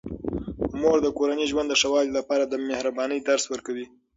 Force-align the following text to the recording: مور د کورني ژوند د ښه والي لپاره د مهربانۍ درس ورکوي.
مور 0.81 0.97
د 1.03 1.07
کورني 1.17 1.45
ژوند 1.51 1.67
د 1.69 1.73
ښه 1.81 1.87
والي 1.93 2.11
لپاره 2.19 2.43
د 2.47 2.53
مهربانۍ 2.69 3.19
درس 3.29 3.45
ورکوي. 3.49 3.85